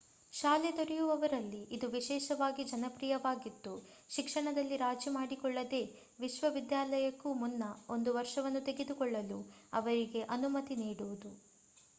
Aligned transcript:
ಶಾಲೆ 0.33 0.69
ತೊರೆಯುವವರಲ್ಲಿ 0.71 1.59
ಇದು 1.71 1.87
ವಿಶೇಷವಾಗಿ 1.91 2.63
ಜನಪ್ರಿಯವಾಗಿದ್ದು 2.65 3.73
ಶಿಕ್ಷಣದಲ್ಲಿ 4.09 4.77
ರಾಜಿ 4.77 5.11
ಮಾಡಿಕೊಳ್ಳದೇ 5.11 5.83
ವಿಶ್ವವಿದ್ಯಾಲಯಕ್ಕೂ 6.19 7.31
ಮುನ್ನ 7.35 7.63
ಒಂದು 7.89 8.11
ವರ್ಷವನ್ನು 8.13 8.63
ತೆಗೆದುಕೊಳ್ಳಲು 8.65 9.39
ಅವರಿಗೆ 9.73 10.23
ಅನುಮತಿ 10.35 10.77
ನೀಡುವುದು 10.83 11.31